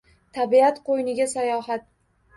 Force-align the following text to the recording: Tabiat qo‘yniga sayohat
Tabiat 0.37 0.81
qo‘yniga 0.89 1.29
sayohat 1.37 1.89